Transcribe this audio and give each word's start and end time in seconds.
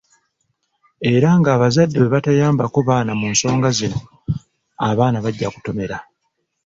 Era 1.13 1.29
ng'abazadde 1.39 1.97
bwe 1.99 2.11
batayambako 2.13 2.79
baana 2.87 3.13
mu 3.19 3.27
nsonga 3.33 3.69
zino, 3.77 3.97
abaana 4.89 5.17
bajja 5.25 5.47
kutomera. 5.53 5.97